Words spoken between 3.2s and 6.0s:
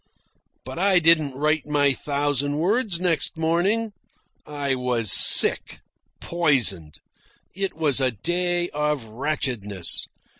morning. I was sick,